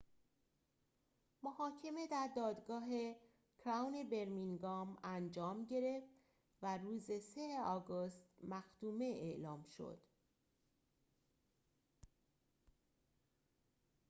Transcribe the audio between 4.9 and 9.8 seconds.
انجام گرفت و روز ۳ آگوست مختومه اعلام